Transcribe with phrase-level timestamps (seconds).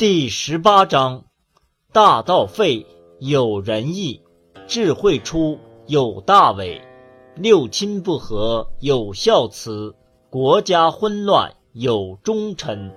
[0.00, 1.26] 第十八章：
[1.92, 2.86] 大道废，
[3.18, 4.22] 有仁义；
[4.66, 6.80] 智慧出，有大伟；
[7.36, 9.92] 六亲不和，有孝慈；
[10.30, 12.90] 国家混乱，有忠臣。